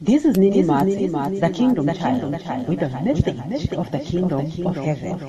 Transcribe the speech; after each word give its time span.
This 0.00 0.24
is 0.24 0.36
Nini 0.36 0.62
Mats, 0.64 0.96
the 1.38 1.50
Kingdom 1.54 1.86
Child, 1.94 2.32
with 2.66 2.82
a 2.82 2.88
message 3.04 3.72
of 3.74 3.92
the 3.92 4.00
Kingdom 4.00 4.40
of 4.66 4.74
Heaven. 4.74 5.20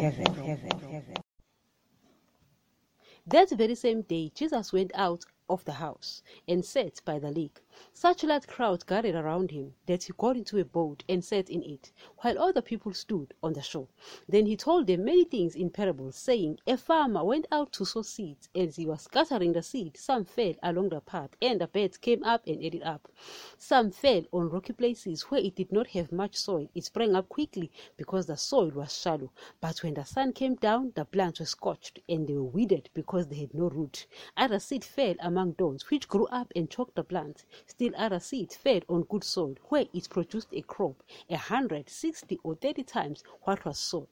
That 3.28 3.52
very 3.52 3.76
same 3.76 4.02
day, 4.02 4.32
Jesus 4.34 4.74
went 4.74 4.92
out 4.96 5.24
of 5.50 5.64
the 5.66 5.74
house 5.74 6.24
and 6.48 6.66
sat 6.66 7.00
by 7.06 7.20
the 7.20 7.30
lake. 7.30 7.62
Such 7.96 8.24
a 8.24 8.28
large 8.28 8.48
crowd 8.48 8.86
gathered 8.86 9.16
around 9.16 9.52
him 9.52 9.76
that 9.86 10.04
he 10.04 10.14
got 10.18 10.36
into 10.36 10.60
a 10.60 10.66
boat 10.66 11.04
and 11.08 11.24
sat 11.24 11.50
in 11.50 11.64
it, 11.64 11.92
while 12.18 12.38
all 12.38 12.52
the 12.52 12.62
people 12.62 12.92
stood 12.92 13.34
on 13.42 13.54
the 13.54 13.62
shore. 13.62 13.88
Then 14.28 14.46
he 14.46 14.58
told 14.58 14.88
them 14.88 15.06
many 15.06 15.24
things 15.24 15.56
in 15.56 15.70
parables, 15.70 16.18
saying, 16.18 16.60
A 16.68 16.76
farmer 16.76 17.24
went 17.24 17.46
out 17.52 17.72
to 17.74 17.86
sow 17.86 18.02
seeds, 18.02 18.50
as 18.54 18.76
he 18.76 18.86
was 18.86 19.04
scattering 19.04 19.54
the 19.54 19.64
seed, 19.64 19.96
some 19.96 20.26
fell 20.26 20.54
along 20.62 20.90
the 20.90 21.00
path, 21.00 21.30
and 21.42 21.62
the 21.62 21.68
birds 21.68 21.96
came 21.98 22.24
up 22.26 22.46
and 22.46 22.62
ate 22.62 22.76
it 22.76 22.84
up. 22.84 23.10
Some 23.58 23.92
fell 23.92 24.24
on 24.34 24.50
rocky 24.50 24.74
places 24.74 25.22
where 25.24 25.42
it 25.42 25.56
did 25.56 25.72
not 25.72 25.88
have 25.88 26.12
much 26.12 26.36
soil. 26.36 26.68
It 26.76 26.84
sprang 26.84 27.16
up 27.16 27.30
quickly 27.30 27.72
because 27.96 28.26
the 28.26 28.36
soil 28.36 28.72
was 28.72 28.98
shallow. 29.00 29.32
But 29.62 29.82
when 29.82 29.94
the 29.94 30.04
sun 30.04 30.34
came 30.34 30.56
down, 30.56 30.92
the 30.96 31.06
plants 31.06 31.40
were 31.40 31.46
scorched, 31.46 32.00
and 32.10 32.28
they 32.28 32.34
were 32.34 32.44
withered 32.44 32.90
because 32.94 33.28
they 33.28 33.36
had 33.38 33.54
no 33.54 33.70
root. 33.70 34.08
Other 34.36 34.60
seed 34.60 34.84
fell 34.84 35.16
among 35.22 35.54
thorns, 35.54 35.90
which 35.90 36.10
grew 36.10 36.26
up 36.28 36.52
and 36.56 36.70
choked 36.70 36.96
the 36.96 37.04
plants. 37.04 37.46
Still 37.66 37.94
other 37.96 38.20
seed 38.20 38.52
fed 38.52 38.84
on 38.90 39.04
good 39.04 39.24
soil, 39.24 39.56
where 39.70 39.88
it 39.94 40.10
produced 40.10 40.50
a 40.52 40.62
crop 40.64 41.02
a 41.30 41.38
hundred, 41.38 41.90
sixty, 41.90 42.38
or 42.44 42.56
thirty 42.56 42.84
times 42.84 43.24
what 43.44 43.64
was 43.64 43.80
sown. 43.80 44.08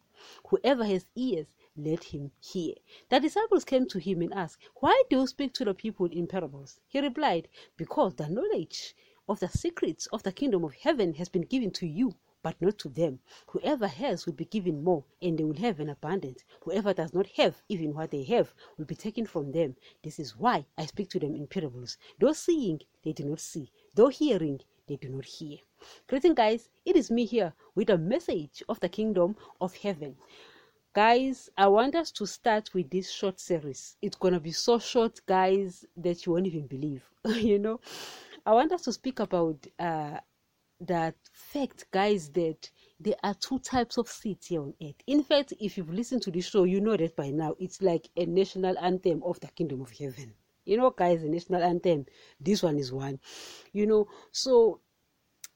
Whoever 0.47 0.85
has 0.85 1.05
ears, 1.15 1.47
let 1.75 2.05
him 2.05 2.31
hear. 2.39 2.75
The 3.09 3.19
disciples 3.19 3.65
came 3.65 3.87
to 3.89 3.99
him 3.99 4.21
and 4.21 4.33
asked, 4.33 4.63
Why 4.75 5.03
do 5.09 5.19
you 5.19 5.27
speak 5.27 5.53
to 5.55 5.65
the 5.65 5.73
people 5.73 6.05
in 6.05 6.27
parables? 6.27 6.79
He 6.87 7.01
replied, 7.01 7.49
Because 7.75 8.15
the 8.15 8.29
knowledge 8.29 8.95
of 9.27 9.41
the 9.41 9.49
secrets 9.49 10.05
of 10.07 10.23
the 10.23 10.31
kingdom 10.31 10.63
of 10.63 10.73
heaven 10.75 11.15
has 11.15 11.27
been 11.27 11.41
given 11.43 11.71
to 11.71 11.87
you, 11.87 12.15
but 12.43 12.61
not 12.61 12.77
to 12.79 12.89
them. 12.89 13.19
Whoever 13.47 13.87
has 13.87 14.25
will 14.25 14.33
be 14.33 14.45
given 14.45 14.83
more, 14.83 15.03
and 15.21 15.37
they 15.37 15.43
will 15.43 15.57
have 15.57 15.79
an 15.79 15.89
abundance. 15.89 16.43
Whoever 16.61 16.93
does 16.93 17.13
not 17.13 17.27
have, 17.37 17.61
even 17.69 17.93
what 17.93 18.11
they 18.11 18.23
have, 18.23 18.53
will 18.77 18.85
be 18.85 18.95
taken 18.95 19.25
from 19.25 19.51
them. 19.51 19.75
This 20.03 20.19
is 20.19 20.37
why 20.37 20.65
I 20.77 20.85
speak 20.85 21.09
to 21.11 21.19
them 21.19 21.35
in 21.35 21.47
parables. 21.47 21.97
Though 22.19 22.33
seeing, 22.33 22.81
they 23.03 23.13
do 23.13 23.25
not 23.25 23.39
see. 23.39 23.71
Though 23.93 24.09
hearing, 24.09 24.61
they 24.87 24.95
do 24.97 25.09
not 25.09 25.25
hear. 25.25 25.59
Greeting, 26.07 26.33
guys. 26.33 26.69
It 26.85 26.95
is 26.95 27.09
me 27.09 27.25
here 27.25 27.53
with 27.75 27.89
a 27.89 27.97
message 27.97 28.61
of 28.67 28.79
the 28.79 28.89
kingdom 28.89 29.35
of 29.59 29.75
heaven. 29.77 30.17
Guys, 30.93 31.49
I 31.57 31.67
want 31.67 31.95
us 31.95 32.11
to 32.11 32.27
start 32.27 32.73
with 32.73 32.89
this 32.89 33.09
short 33.09 33.39
series. 33.39 33.95
It's 34.01 34.17
gonna 34.17 34.39
be 34.39 34.51
so 34.51 34.77
short, 34.77 35.21
guys, 35.25 35.85
that 35.95 36.25
you 36.25 36.33
won't 36.33 36.47
even 36.47 36.67
believe. 36.67 37.09
you 37.25 37.59
know, 37.59 37.79
I 38.45 38.53
want 38.53 38.73
us 38.73 38.81
to 38.83 38.91
speak 38.93 39.19
about 39.19 39.65
uh, 39.79 40.19
that 40.81 41.15
fact, 41.31 41.85
guys, 41.91 42.29
that 42.29 42.69
there 42.99 43.15
are 43.23 43.35
two 43.35 43.59
types 43.59 43.97
of 43.97 44.07
seeds 44.07 44.47
here 44.47 44.61
on 44.61 44.73
earth. 44.81 44.95
In 45.07 45.23
fact, 45.23 45.53
if 45.59 45.77
you've 45.77 45.93
listened 45.93 46.21
to 46.23 46.31
this 46.31 46.49
show, 46.49 46.63
you 46.63 46.81
know 46.81 46.97
that 46.97 47.15
by 47.15 47.29
now 47.29 47.55
it's 47.59 47.81
like 47.81 48.09
a 48.17 48.25
national 48.25 48.77
anthem 48.79 49.21
of 49.23 49.39
the 49.39 49.47
kingdom 49.47 49.81
of 49.81 49.91
heaven. 49.91 50.33
You 50.65 50.77
know, 50.77 50.91
guys, 50.91 51.21
the 51.21 51.29
national 51.29 51.63
anthem. 51.63 52.05
This 52.39 52.63
one 52.63 52.77
is 52.77 52.91
one. 52.91 53.19
You 53.73 53.87
know, 53.87 54.07
so 54.31 54.81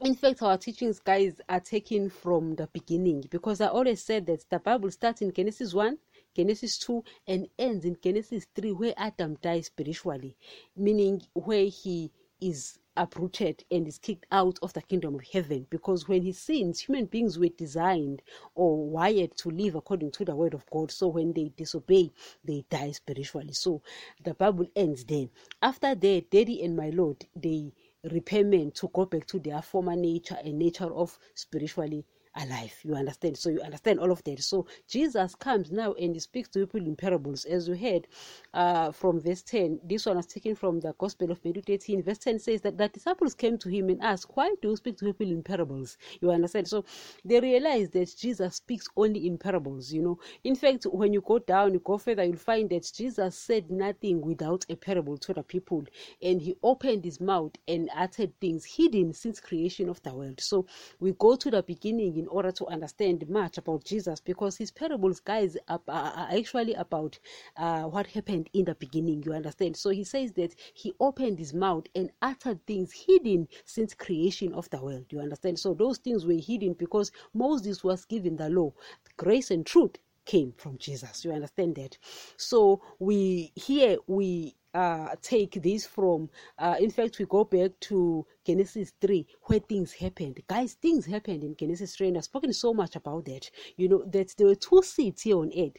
in 0.01 0.13
fact, 0.13 0.41
our 0.41 0.57
teachings, 0.57 0.99
guys, 0.99 1.39
are 1.47 1.59
taken 1.59 2.09
from 2.09 2.55
the 2.55 2.67
beginning 2.67 3.23
because 3.29 3.61
I 3.61 3.67
always 3.67 4.03
said 4.03 4.25
that 4.25 4.43
the 4.49 4.59
Bible 4.59 4.91
starts 4.91 5.21
in 5.21 5.31
Genesis 5.31 5.73
1, 5.73 5.97
Genesis 6.35 6.77
2, 6.79 7.03
and 7.27 7.47
ends 7.57 7.85
in 7.85 7.95
Genesis 8.03 8.45
3, 8.55 8.73
where 8.73 8.93
Adam 8.97 9.37
dies 9.41 9.67
spiritually, 9.67 10.35
meaning 10.75 11.21
where 11.33 11.65
he 11.65 12.11
is 12.41 12.79
uprooted 12.97 13.63
and 13.71 13.87
is 13.87 13.97
kicked 13.97 14.25
out 14.31 14.57
of 14.61 14.73
the 14.73 14.81
kingdom 14.81 15.15
of 15.15 15.23
heaven. 15.31 15.67
Because 15.69 16.07
when 16.07 16.21
he 16.21 16.31
sins 16.31 16.79
human 16.79 17.05
beings 17.05 17.37
were 17.37 17.49
designed 17.49 18.21
or 18.53 18.89
wired 18.89 19.35
to 19.37 19.49
live 19.49 19.75
according 19.75 20.11
to 20.11 20.25
the 20.25 20.35
word 20.35 20.53
of 20.53 20.65
god. 20.69 20.91
So 20.91 21.07
when 21.07 21.33
they 21.33 21.51
disobey 21.55 22.11
they 22.43 22.65
die 22.69 22.91
spiritually. 22.91 23.53
So 23.53 23.81
the 24.23 24.33
bible 24.33 24.67
ends 24.75 25.03
then 25.03 25.29
after 25.61 25.93
that 25.95 26.29
daddy 26.31 26.63
and 26.63 26.75
my 26.75 26.89
lord 26.89 27.25
they 27.35 27.73
repayment 28.11 28.75
to 28.75 28.89
go 28.93 29.05
back 29.05 29.25
to 29.27 29.39
their 29.39 29.61
former 29.61 29.95
nature 29.95 30.37
and 30.43 30.59
nature 30.59 30.93
of 30.93 31.17
spiritually 31.33 32.05
alive. 32.35 32.73
You 32.83 32.95
understand? 32.95 33.37
So 33.37 33.49
you 33.49 33.61
understand 33.61 33.99
all 33.99 34.11
of 34.11 34.23
that. 34.25 34.41
So 34.43 34.65
Jesus 34.87 35.35
comes 35.35 35.71
now 35.71 35.93
and 35.93 36.15
he 36.15 36.19
speaks 36.19 36.49
to 36.49 36.59
people 36.59 36.85
in 36.85 36.95
parables, 36.95 37.45
as 37.45 37.69
we 37.69 37.77
heard 37.77 38.07
uh, 38.53 38.91
from 38.91 39.19
verse 39.21 39.41
10. 39.41 39.79
This 39.83 40.05
one 40.05 40.17
is 40.17 40.25
taken 40.25 40.55
from 40.55 40.79
the 40.79 40.93
Gospel 40.97 41.31
of 41.31 41.43
Matthew 41.43 41.63
18. 41.67 42.03
Verse 42.03 42.17
10 42.19 42.39
says 42.39 42.61
that 42.61 42.77
the 42.77 42.87
disciples 42.89 43.33
came 43.33 43.57
to 43.59 43.69
him 43.69 43.89
and 43.89 44.01
asked, 44.01 44.31
Why 44.35 44.53
do 44.61 44.69
you 44.69 44.75
speak 44.75 44.97
to 44.97 45.05
people 45.05 45.27
in 45.27 45.43
parables? 45.43 45.97
You 46.21 46.31
understand? 46.31 46.67
So 46.67 46.85
they 47.23 47.39
realized 47.39 47.93
that 47.93 48.15
Jesus 48.17 48.55
speaks 48.55 48.87
only 48.95 49.27
in 49.27 49.37
parables, 49.37 49.91
you 49.91 50.01
know. 50.01 50.19
In 50.43 50.55
fact, 50.55 50.85
when 50.85 51.13
you 51.13 51.21
go 51.21 51.39
down, 51.39 51.73
you 51.73 51.79
go 51.79 51.97
further, 51.97 52.23
you'll 52.23 52.37
find 52.37 52.69
that 52.69 52.91
Jesus 52.93 53.37
said 53.37 53.69
nothing 53.69 54.21
without 54.21 54.65
a 54.69 54.75
parable 54.75 55.17
to 55.17 55.33
the 55.33 55.43
people, 55.43 55.83
and 56.21 56.41
he 56.41 56.55
opened 56.63 57.05
his 57.05 57.19
mouth 57.19 57.51
and 57.67 57.89
uttered 57.95 58.39
things 58.39 58.65
hidden 58.65 59.13
since 59.13 59.39
creation 59.39 59.89
of 59.89 60.01
the 60.03 60.13
world. 60.13 60.39
So 60.39 60.65
we 60.99 61.13
go 61.13 61.35
to 61.35 61.51
the 61.51 61.63
beginning 61.63 62.24
in 62.25 62.29
order 62.29 62.51
to 62.51 62.65
understand 62.65 63.29
much 63.29 63.59
about 63.59 63.83
Jesus 63.83 64.19
because 64.19 64.57
his 64.57 64.71
parables, 64.71 65.19
guys, 65.19 65.55
are, 65.67 65.79
actually 65.87 66.73
about 66.73 67.19
uh, 67.55 67.83
what 67.83 68.07
happened 68.07 68.49
in 68.53 68.65
the 68.65 68.73
beginning. 68.73 69.21
You 69.23 69.33
understand? 69.33 69.77
So 69.77 69.91
he 69.91 70.03
says 70.03 70.31
that 70.33 70.55
he 70.73 70.91
opened 70.99 71.37
his 71.37 71.53
mouth 71.53 71.85
and 71.93 72.09
uttered 72.23 72.65
things 72.65 72.91
hidden 72.91 73.47
since 73.63 73.93
creation 73.93 74.55
of 74.55 74.67
the 74.71 74.81
world. 74.81 75.05
You 75.09 75.19
understand? 75.19 75.59
So 75.59 75.75
those 75.75 75.99
things 75.99 76.25
were 76.25 76.33
hidden 76.33 76.73
because 76.73 77.11
Moses 77.35 77.83
was 77.83 78.05
given 78.05 78.37
the 78.37 78.49
law, 78.49 78.73
grace 79.17 79.51
and 79.51 79.63
truth 79.63 79.97
came 80.25 80.53
from 80.57 80.77
Jesus. 80.77 81.23
You 81.23 81.31
understand 81.31 81.75
that? 81.75 81.97
So 82.37 82.81
we 82.99 83.51
here 83.55 83.97
we 84.07 84.55
uh, 84.75 85.15
take 85.21 85.61
this 85.63 85.85
from. 85.85 86.29
Uh, 86.59 86.75
in 86.79 86.91
fact, 86.91 87.17
we 87.17 87.25
go 87.25 87.45
back 87.45 87.71
to 87.79 88.25
Genesis 88.45 88.91
3, 88.99 89.25
where 89.43 89.59
things 89.59 89.93
happened. 89.93 90.41
Guys, 90.49 90.73
things 90.73 91.05
happened 91.05 91.43
in 91.43 91.55
Genesis 91.55 91.95
3, 91.95 92.09
and 92.09 92.17
I've 92.17 92.25
spoken 92.25 92.51
so 92.51 92.73
much 92.73 92.97
about 92.97 93.23
that. 93.25 93.49
You 93.77 93.87
know, 93.87 94.03
that 94.07 94.35
there 94.37 94.47
were 94.47 94.55
two 94.55 94.81
seeds 94.83 95.21
here 95.21 95.37
on 95.37 95.51
earth. 95.57 95.77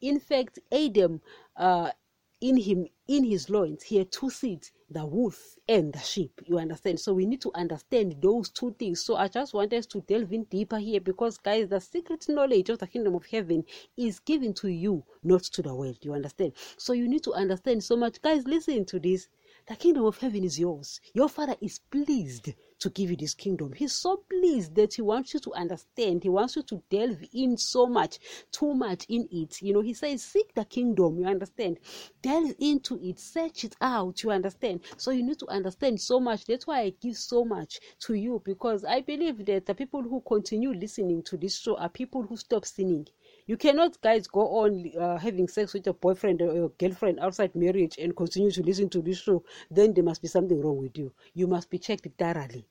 In 0.00 0.18
fact, 0.18 0.58
Adam, 0.72 1.20
uh, 1.56 1.92
in 2.40 2.56
him, 2.56 2.88
in 3.06 3.22
his 3.22 3.48
loins, 3.48 3.84
he 3.84 3.98
had 3.98 4.10
two 4.10 4.28
seeds 4.28 4.72
the 4.92 5.04
wolf 5.04 5.56
and 5.68 5.92
the 5.92 5.98
sheep. 5.98 6.40
You 6.44 6.58
understand? 6.58 7.00
So 7.00 7.12
we 7.14 7.26
need 7.26 7.40
to 7.42 7.50
understand 7.54 8.16
those 8.20 8.50
two 8.50 8.74
things. 8.78 9.04
So 9.04 9.16
I 9.16 9.28
just 9.28 9.54
want 9.54 9.72
us 9.72 9.86
to 9.86 10.00
delve 10.02 10.32
in 10.32 10.44
deeper 10.44 10.78
here 10.78 11.00
because, 11.00 11.38
guys, 11.38 11.68
the 11.68 11.80
secret 11.80 12.26
knowledge 12.28 12.68
of 12.70 12.78
the 12.78 12.86
kingdom 12.86 13.14
of 13.14 13.26
heaven 13.26 13.64
is 13.96 14.20
given 14.20 14.52
to 14.54 14.68
you, 14.68 15.04
not 15.22 15.42
to 15.44 15.62
the 15.62 15.74
world. 15.74 15.98
You 16.02 16.14
understand? 16.14 16.52
So 16.76 16.92
you 16.92 17.08
need 17.08 17.22
to 17.24 17.32
understand 17.32 17.82
so 17.82 17.96
much. 17.96 18.20
Guys, 18.22 18.46
listen 18.46 18.84
to 18.86 18.98
this. 18.98 19.28
The 19.72 19.78
kingdom 19.78 20.04
of 20.04 20.18
heaven 20.18 20.44
is 20.44 20.60
yours. 20.60 21.00
Your 21.14 21.30
father 21.30 21.56
is 21.62 21.78
pleased 21.78 22.52
to 22.78 22.90
give 22.90 23.08
you 23.10 23.16
this 23.16 23.32
kingdom. 23.32 23.72
He's 23.72 23.94
so 23.94 24.18
pleased 24.28 24.74
that 24.74 24.92
he 24.92 25.00
wants 25.00 25.32
you 25.32 25.40
to 25.40 25.54
understand. 25.54 26.22
He 26.22 26.28
wants 26.28 26.56
you 26.56 26.62
to 26.64 26.82
delve 26.90 27.24
in 27.32 27.56
so 27.56 27.86
much, 27.86 28.18
too 28.50 28.74
much 28.74 29.06
in 29.08 29.26
it. 29.32 29.62
You 29.62 29.72
know, 29.72 29.80
he 29.80 29.94
says, 29.94 30.22
Seek 30.22 30.52
the 30.52 30.66
kingdom. 30.66 31.18
You 31.18 31.26
understand? 31.26 31.78
Delve 32.20 32.54
into 32.58 33.00
it, 33.02 33.18
search 33.18 33.64
it 33.64 33.74
out. 33.80 34.22
You 34.22 34.30
understand? 34.30 34.80
So 34.98 35.10
you 35.10 35.22
need 35.22 35.38
to 35.38 35.48
understand 35.48 35.98
so 36.02 36.20
much. 36.20 36.44
That's 36.44 36.66
why 36.66 36.80
I 36.80 36.90
give 37.00 37.16
so 37.16 37.42
much 37.42 37.80
to 38.00 38.12
you 38.12 38.42
because 38.44 38.84
I 38.84 39.00
believe 39.00 39.46
that 39.46 39.64
the 39.64 39.74
people 39.74 40.02
who 40.02 40.20
continue 40.20 40.74
listening 40.74 41.22
to 41.22 41.38
this 41.38 41.58
show 41.58 41.78
are 41.78 41.88
people 41.88 42.24
who 42.24 42.36
stop 42.36 42.66
sinning. 42.66 43.08
You 43.46 43.56
cannot, 43.56 44.00
guys, 44.00 44.28
go 44.28 44.40
on 44.62 44.92
uh, 44.98 45.18
having 45.18 45.48
sex 45.48 45.74
with 45.74 45.86
your 45.86 45.94
boyfriend 45.94 46.40
or 46.42 46.54
your 46.54 46.68
girlfriend 46.70 47.18
outside 47.18 47.54
marriage 47.56 47.98
and 47.98 48.16
continue 48.16 48.52
to 48.52 48.62
listen 48.62 48.88
to 48.90 49.02
this 49.02 49.20
show. 49.20 49.44
Then 49.70 49.94
there 49.94 50.04
must 50.04 50.22
be 50.22 50.28
something 50.28 50.60
wrong 50.60 50.78
with 50.78 50.96
you. 50.96 51.12
You 51.34 51.48
must 51.48 51.68
be 51.68 51.78
checked 51.78 52.06
thoroughly. 52.16 52.66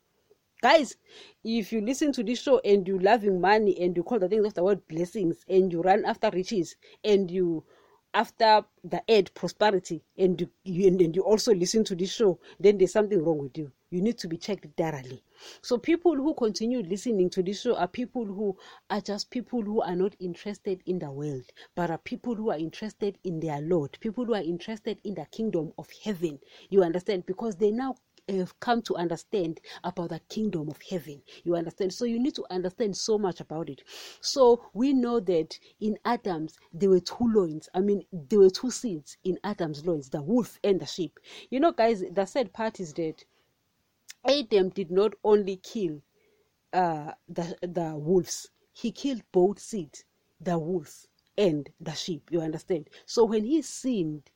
Guys, 0.61 0.95
if 1.43 1.73
you 1.73 1.81
listen 1.81 2.13
to 2.13 2.23
this 2.23 2.41
show 2.41 2.59
and 2.63 2.87
you 2.87 2.99
loving 2.99 3.41
money 3.41 3.77
and 3.81 3.97
you 3.97 4.03
call 4.03 4.19
the 4.19 4.29
things 4.29 4.45
of 4.45 4.53
the 4.53 4.63
word 4.63 4.87
blessings 4.87 5.43
and 5.49 5.73
you 5.73 5.81
run 5.81 6.05
after 6.05 6.29
riches 6.29 6.75
and 7.03 7.29
you 7.29 7.65
after 8.13 8.63
the 8.83 9.01
ad 9.11 9.33
prosperity 9.33 10.03
and 10.17 10.39
you, 10.39 10.49
you 10.63 10.87
and, 10.87 11.01
and 11.01 11.15
you 11.15 11.23
also 11.23 11.53
listen 11.53 11.83
to 11.83 11.95
this 11.95 12.13
show, 12.13 12.39
then 12.59 12.77
there's 12.77 12.93
something 12.93 13.23
wrong 13.23 13.39
with 13.39 13.57
you. 13.57 13.71
You 13.91 14.01
need 14.01 14.17
to 14.19 14.29
be 14.29 14.37
checked 14.37 14.65
thoroughly. 14.77 15.21
So 15.61 15.77
people 15.77 16.15
who 16.15 16.33
continue 16.33 16.81
listening 16.81 17.29
to 17.31 17.43
this 17.43 17.61
show 17.61 17.75
are 17.75 17.89
people 17.89 18.25
who 18.25 18.57
are 18.89 19.01
just 19.01 19.29
people 19.29 19.61
who 19.61 19.81
are 19.81 19.97
not 19.97 20.15
interested 20.17 20.81
in 20.85 20.97
the 20.99 21.11
world, 21.11 21.43
but 21.75 21.91
are 21.91 21.97
people 21.97 22.33
who 22.33 22.51
are 22.51 22.57
interested 22.57 23.17
in 23.25 23.41
their 23.41 23.59
Lord, 23.59 23.97
people 23.99 24.23
who 24.23 24.33
are 24.33 24.41
interested 24.41 25.01
in 25.03 25.15
the 25.15 25.25
kingdom 25.25 25.73
of 25.77 25.89
heaven. 26.05 26.39
You 26.69 26.83
understand? 26.83 27.25
Because 27.25 27.57
they 27.57 27.69
now 27.69 27.97
have 28.29 28.57
come 28.61 28.81
to 28.83 28.95
understand 28.95 29.59
about 29.83 30.11
the 30.11 30.21
kingdom 30.29 30.69
of 30.69 30.81
heaven. 30.89 31.21
You 31.43 31.57
understand? 31.57 31.93
So 31.93 32.05
you 32.05 32.17
need 32.17 32.35
to 32.35 32.45
understand 32.49 32.95
so 32.95 33.17
much 33.17 33.41
about 33.41 33.67
it. 33.69 33.83
So 34.21 34.63
we 34.73 34.93
know 34.93 35.19
that 35.19 35.59
in 35.81 35.97
Adam's 36.05 36.57
there 36.73 36.89
were 36.89 37.01
two 37.01 37.29
loins. 37.33 37.67
I 37.73 37.81
mean, 37.81 38.05
there 38.13 38.39
were 38.39 38.49
two 38.49 38.71
seeds 38.71 39.17
in 39.25 39.37
Adam's 39.43 39.85
loins, 39.85 40.09
the 40.09 40.21
wolf 40.21 40.59
and 40.63 40.79
the 40.79 40.85
sheep. 40.85 41.19
You 41.49 41.59
know, 41.59 41.73
guys, 41.73 42.05
the 42.09 42.25
sad 42.25 42.53
part 42.53 42.79
is 42.79 42.93
that 42.93 43.25
Adam 44.23 44.69
did 44.69 44.91
not 44.91 45.13
only 45.23 45.57
kill 45.57 46.01
uh, 46.73 47.13
the 47.27 47.57
the 47.61 47.95
wolves; 47.97 48.49
he 48.71 48.91
killed 48.91 49.23
both 49.31 49.59
seed, 49.59 49.99
the 50.39 50.57
wolf 50.57 51.07
and 51.37 51.69
the 51.79 51.93
sheep. 51.93 52.29
You 52.31 52.41
understand? 52.41 52.89
So 53.05 53.25
when 53.25 53.45
he 53.45 53.61
sinned, 53.61 54.29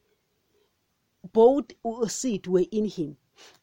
both 1.32 1.72
seed 2.08 2.48
were 2.48 2.66
in 2.72 2.86
him, 2.86 3.18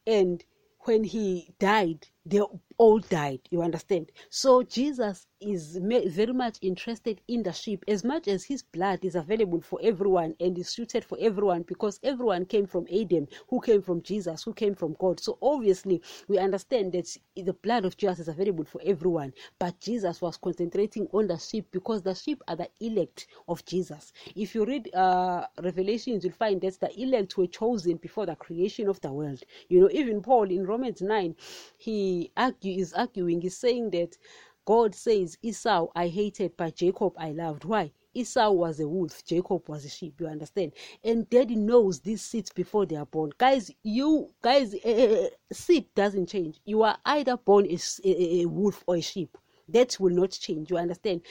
and 0.05 0.43
when 0.81 1.03
he 1.03 1.53
died, 1.59 2.07
they 2.25 2.41
all 2.77 2.99
died. 2.99 3.39
You 3.49 3.61
understand? 3.61 4.11
So 4.29 4.63
Jesus 4.63 5.27
is 5.41 5.77
very 5.77 6.33
much 6.33 6.57
interested 6.61 7.19
in 7.27 7.43
the 7.43 7.51
sheep 7.51 7.83
as 7.87 8.03
much 8.03 8.27
as 8.27 8.45
his 8.45 8.63
blood 8.63 9.03
is 9.03 9.15
available 9.15 9.61
for 9.61 9.79
everyone 9.83 10.35
and 10.39 10.57
is 10.57 10.69
suited 10.69 11.03
for 11.03 11.17
everyone 11.19 11.63
because 11.63 11.99
everyone 12.03 12.45
came 12.45 12.65
from 12.65 12.87
Adam, 12.93 13.27
who 13.49 13.59
came 13.59 13.81
from 13.81 14.01
Jesus, 14.01 14.43
who 14.43 14.53
came 14.53 14.73
from 14.73 14.95
God. 14.99 15.19
So 15.19 15.37
obviously, 15.41 16.01
we 16.27 16.37
understand 16.37 16.93
that 16.93 17.15
the 17.35 17.53
blood 17.53 17.83
of 17.85 17.97
Jesus 17.97 18.19
is 18.19 18.27
available 18.29 18.63
for 18.63 18.81
everyone, 18.85 19.33
but 19.59 19.79
Jesus 19.81 20.21
was 20.21 20.37
concentrating 20.37 21.07
on 21.11 21.27
the 21.27 21.37
sheep 21.37 21.67
because 21.71 22.01
the 22.01 22.15
sheep 22.15 22.41
are 22.47 22.55
the 22.55 22.69
elect 22.79 23.27
of 23.47 23.65
Jesus. 23.65 24.13
If 24.35 24.55
you 24.55 24.65
read 24.65 24.93
uh, 24.95 25.45
Revelations, 25.61 26.23
you'll 26.23 26.33
find 26.33 26.61
that 26.61 26.79
the 26.79 27.01
elect 27.01 27.37
were 27.37 27.47
chosen 27.47 27.97
before 27.97 28.25
the 28.25 28.35
creation 28.35 28.87
of 28.87 29.01
the 29.01 29.11
world. 29.11 29.43
You 29.67 29.81
know, 29.81 29.89
even 29.91 30.21
Paul 30.21 30.49
in 30.49 30.65
Romans 30.65 31.01
9, 31.01 31.35
he 31.77 32.12
argue, 32.37 32.79
is 32.79 32.93
arguing, 32.93 33.41
he's 33.41 33.57
saying 33.57 33.91
that 33.91 34.17
God 34.65 34.95
says, 34.95 35.37
Esau 35.41 35.87
I 35.95 36.07
hated, 36.07 36.55
but 36.57 36.75
Jacob 36.75 37.13
I 37.17 37.31
loved. 37.31 37.65
Why? 37.65 37.91
Esau 38.13 38.51
was 38.51 38.79
a 38.79 38.87
wolf, 38.87 39.25
Jacob 39.25 39.67
was 39.67 39.85
a 39.85 39.89
sheep. 39.89 40.21
You 40.21 40.27
understand? 40.27 40.73
And 41.03 41.29
daddy 41.29 41.55
knows 41.55 41.99
these 41.99 42.21
seeds 42.21 42.51
before 42.51 42.85
they 42.85 42.95
are 42.95 43.07
born. 43.07 43.31
Guys, 43.37 43.71
you 43.81 44.29
guys, 44.41 44.73
uh, 44.75 45.29
seed 45.51 45.87
doesn't 45.95 46.27
change. 46.27 46.59
You 46.65 46.83
are 46.83 46.97
either 47.05 47.37
born 47.37 47.67
a 48.03 48.45
wolf 48.45 48.83
or 48.87 48.97
a 48.97 49.01
sheep. 49.01 49.37
That 49.69 49.97
will 49.99 50.13
not 50.13 50.31
change. 50.31 50.69
You 50.69 50.77
understand? 50.77 51.21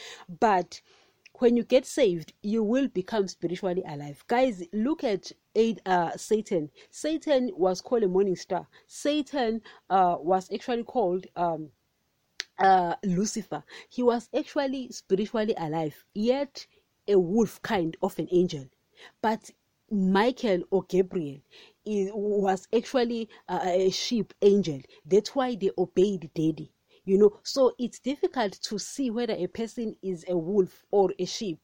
But 0.40 0.80
when 1.34 1.56
you 1.56 1.64
get 1.64 1.86
saved, 1.86 2.32
you 2.42 2.62
will 2.62 2.88
become 2.88 3.28
spiritually 3.28 3.82
alive. 3.86 4.24
Guys, 4.26 4.62
look 4.72 5.04
at 5.04 5.30
uh, 5.86 6.16
Satan. 6.16 6.70
Satan 6.90 7.50
was 7.56 7.80
called 7.80 8.02
a 8.02 8.08
morning 8.08 8.36
star. 8.36 8.66
Satan 8.86 9.62
uh, 9.90 10.16
was 10.18 10.50
actually 10.52 10.84
called 10.84 11.26
um, 11.36 11.68
uh, 12.58 12.94
Lucifer. 13.04 13.64
He 13.88 14.02
was 14.02 14.28
actually 14.36 14.90
spiritually 14.90 15.54
alive, 15.56 16.04
yet 16.14 16.66
a 17.08 17.18
wolf 17.18 17.60
kind 17.62 17.96
of 18.02 18.18
an 18.18 18.28
angel. 18.30 18.66
But 19.20 19.50
Michael 19.90 20.62
or 20.70 20.84
Gabriel 20.84 21.40
was 21.84 22.68
actually 22.74 23.28
a 23.48 23.90
sheep 23.90 24.32
angel. 24.40 24.80
That's 25.04 25.34
why 25.34 25.56
they 25.56 25.70
obeyed 25.76 26.30
daddy. 26.34 26.72
You 27.04 27.18
know, 27.18 27.40
so 27.42 27.72
it's 27.80 27.98
difficult 27.98 28.52
to 28.62 28.78
see 28.78 29.10
whether 29.10 29.34
a 29.34 29.48
person 29.48 29.96
is 30.02 30.24
a 30.28 30.36
wolf 30.36 30.84
or 30.92 31.12
a 31.18 31.24
sheep 31.24 31.58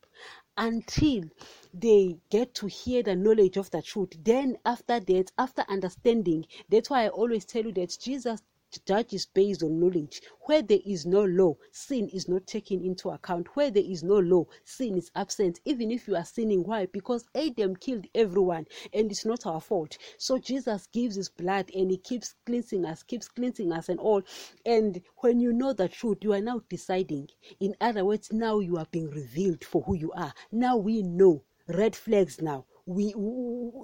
until 0.59 1.25
they 1.73 2.19
get 2.31 2.55
to 2.57 2.67
hear 2.67 3.03
the 3.03 3.17
knowledge 3.17 3.57
of 3.57 3.71
the 3.71 3.83
truth. 3.83 4.13
Then, 4.23 4.59
after 4.67 5.01
that, 5.01 5.33
after 5.39 5.65
understanding, 5.69 6.47
that's 6.69 6.91
why 6.91 7.07
I 7.07 7.09
always 7.09 7.47
tell 7.47 7.65
you 7.65 7.73
that 7.75 7.97
Jesus 8.01 8.43
judges 8.87 9.27
based 9.27 9.63
on 9.63 9.81
knowledge. 9.81 10.21
Where 10.43 10.63
there 10.63 10.81
is 10.85 11.07
no 11.07 11.25
law, 11.25 11.57
sin 11.73 12.09
is 12.09 12.29
not 12.29 12.47
taken 12.47 12.85
into 12.85 13.11
account. 13.11 13.57
Where 13.57 13.71
there 13.71 13.85
is 13.85 14.03
no 14.03 14.19
law, 14.19 14.45
sin 14.65 14.97
is 14.97 15.11
absent. 15.15 15.61
Even 15.65 15.91
if 15.91 16.09
you 16.09 16.17
are 16.17 16.25
sinning, 16.25 16.65
why? 16.65 16.87
Because 16.87 17.25
Adam 17.35 17.77
killed 17.77 18.07
everyone 18.15 18.67
and 18.93 19.11
it's 19.11 19.25
not 19.25 19.47
our 19.47 19.61
fault. 19.61 19.97
So 20.19 20.39
Jesus 20.39 20.87
gives 20.87 21.17
his 21.17 21.29
blood 21.29 21.71
and 21.75 21.91
he 21.91 21.99
keeps 21.99 22.35
cleansing 22.47 22.85
us, 22.85 23.03
keeps 23.03 23.29
cleansing 23.29 23.73
us 23.73 23.89
and 23.89 24.01
all. 24.01 24.23
And 24.65 25.03
when 25.19 25.41
you 25.41 25.53
know 25.53 25.73
the 25.73 25.89
truth, 25.89 26.19
you 26.23 26.33
are 26.33 26.41
now 26.41 26.63
deciding. 26.69 27.29
In 27.61 27.75
other 27.81 28.05
words, 28.05 28.33
now 28.33 28.61
you 28.61 28.77
are 28.77 28.87
being 28.91 29.11
revealed 29.11 29.65
for 29.65 29.83
who 29.83 29.95
you 29.95 30.13
are. 30.13 30.35
Now 30.53 30.77
we 30.77 31.03
know 31.03 31.45
red 31.69 31.95
flags 31.95 32.41
now 32.41 32.65
we 32.89 33.15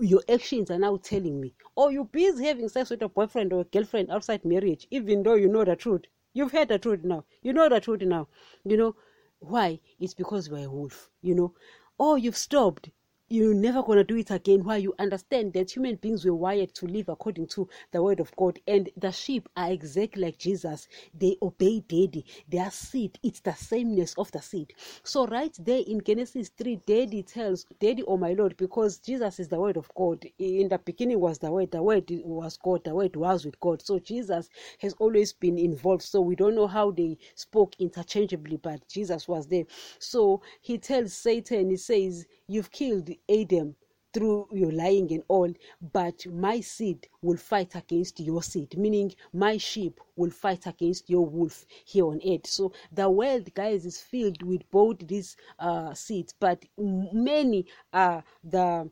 your 0.00 0.22
actions 0.30 0.70
are 0.70 0.78
now 0.78 0.96
telling 0.96 1.38
me. 1.38 1.54
Or 1.76 1.92
you 1.92 2.04
busy 2.04 2.46
having 2.46 2.70
sex 2.70 2.88
with 2.88 3.02
a 3.02 3.08
boyfriend 3.08 3.52
or 3.52 3.60
a 3.60 3.64
girlfriend 3.64 4.10
outside 4.10 4.46
marriage 4.46 4.86
even 4.90 5.22
though 5.22 5.34
you 5.34 5.46
know 5.46 5.62
the 5.62 5.76
truth. 5.76 6.04
You've 6.32 6.52
heard 6.52 6.68
the 6.68 6.78
truth 6.78 7.04
now. 7.04 7.24
You 7.42 7.52
know 7.52 7.68
the 7.68 7.80
truth 7.80 8.00
now. 8.00 8.28
You 8.64 8.78
know 8.78 8.96
why? 9.40 9.80
It's 10.00 10.14
because 10.14 10.48
you're 10.48 10.64
a 10.64 10.70
wolf 10.70 11.10
you 11.20 11.34
know. 11.34 11.52
Oh 12.00 12.16
you've 12.16 12.36
stopped 12.36 12.88
you're 13.28 13.54
never 13.54 13.82
going 13.82 13.98
to 13.98 14.04
do 14.04 14.16
it 14.16 14.30
again 14.30 14.62
while 14.62 14.78
you 14.78 14.94
understand 14.98 15.52
that 15.54 15.70
human 15.70 15.96
beings 15.96 16.24
were 16.24 16.34
wired 16.34 16.74
to 16.74 16.86
live 16.86 17.08
according 17.08 17.46
to 17.46 17.68
the 17.90 18.02
word 18.02 18.20
of 18.20 18.34
god. 18.36 18.58
And 18.66 18.90
the 18.96 19.10
sheep 19.12 19.48
are 19.56 19.70
exactly 19.72 20.22
like 20.22 20.38
jesus. 20.38 20.88
They 21.18 21.36
obey 21.40 21.80
daddy. 21.80 22.26
Their 22.48 22.70
seed 22.70 23.18
it's 23.22 23.40
the 23.40 23.54
sameness 23.54 24.14
of 24.18 24.30
the 24.32 24.42
seed. 24.42 24.74
So 25.02 25.26
right 25.26 25.56
there 25.58 25.82
in 25.86 26.02
genesis 26.04 26.50
3 26.50 26.80
daddy 26.86 27.22
tells 27.22 27.64
daddy 27.80 28.02
oh 28.06 28.18
my 28.18 28.34
lord 28.34 28.56
because 28.58 28.98
jesus 28.98 29.40
is 29.40 29.48
the 29.48 29.58
word 29.58 29.78
of 29.78 29.90
god. 29.96 30.24
In 30.38 30.68
the 30.68 30.78
beginning 30.78 31.18
was 31.18 31.38
the 31.38 31.50
word. 31.50 31.70
The 31.70 31.82
word 31.82 32.10
was 32.24 32.58
god. 32.58 32.84
The 32.84 32.94
word 32.94 33.16
was 33.16 33.46
with 33.46 33.58
god. 33.60 33.80
So 33.80 33.98
jesus 33.98 34.50
has 34.80 34.92
always 34.98 35.32
been 35.32 35.56
involved. 35.56 36.02
So 36.02 36.20
we 36.20 36.36
don't 36.36 36.54
know 36.54 36.66
how 36.66 36.90
they 36.90 37.16
spoke 37.36 37.74
interchangeably 37.78 38.58
but 38.58 38.86
jesus 38.86 39.26
was 39.26 39.46
there. 39.46 39.64
So 39.98 40.42
he 40.60 40.76
tells 40.76 41.14
satan 41.14 41.70
he 41.70 41.76
says 41.76 42.26
you've 42.46 42.70
killed 42.70 43.10
Adam 43.28 43.76
through 44.14 44.46
your 44.52 44.70
lying 44.70 45.12
and 45.12 45.24
all, 45.26 45.52
but 45.92 46.24
my 46.26 46.60
seed 46.60 47.08
will 47.20 47.36
fight 47.36 47.74
against 47.74 48.20
your 48.20 48.42
seed, 48.42 48.78
meaning 48.78 49.12
my 49.32 49.56
sheep 49.56 50.00
will 50.14 50.30
fight 50.30 50.66
against 50.66 51.10
your 51.10 51.26
wolf 51.26 51.66
here 51.84 52.06
on 52.06 52.20
earth. 52.26 52.46
So 52.46 52.72
the 52.92 53.10
world, 53.10 53.52
guys, 53.54 53.84
is 53.84 54.00
filled 54.00 54.42
with 54.44 54.70
both 54.70 54.98
these 55.06 55.36
uh, 55.58 55.92
seeds, 55.94 56.32
but 56.38 56.64
many 56.78 57.66
are 57.92 58.22
the 58.44 58.88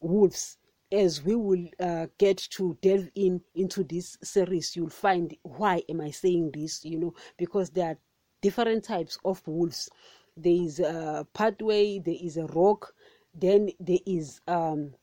wolves. 0.00 0.58
As 0.92 1.22
we 1.22 1.36
will 1.36 1.68
uh, 1.78 2.08
get 2.18 2.36
to 2.50 2.76
delve 2.82 3.08
in 3.14 3.40
into 3.54 3.84
this 3.84 4.18
series, 4.24 4.74
you'll 4.74 4.90
find 4.90 5.34
why 5.42 5.82
am 5.88 6.00
I 6.00 6.10
saying 6.10 6.50
this? 6.52 6.84
You 6.84 6.98
know, 6.98 7.14
because 7.38 7.70
there 7.70 7.90
are 7.90 7.98
different 8.42 8.84
types 8.84 9.16
of 9.24 9.40
wolves. 9.46 9.88
There 10.36 10.52
is 10.52 10.80
a 10.80 11.26
pathway, 11.34 11.98
there 11.98 12.16
is 12.20 12.36
a 12.36 12.46
rock, 12.46 12.94
then 13.34 13.70
there 13.80 13.98
is 14.06 14.40
um 14.48 14.94